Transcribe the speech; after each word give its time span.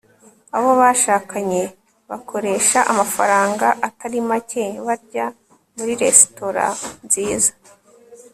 abo 0.57 0.71
bashakanye 0.81 1.61
bakoresha 2.09 2.79
amafaranga 2.91 3.67
atari 3.87 4.19
make 4.29 4.63
barya 4.85 5.25
muri 5.75 5.93
resitora 6.03 6.65
nziza 7.05 7.51